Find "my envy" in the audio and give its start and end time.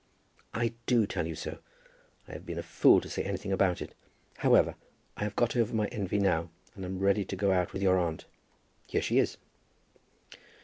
5.75-6.17